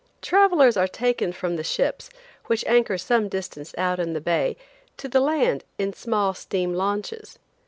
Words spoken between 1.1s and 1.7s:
from the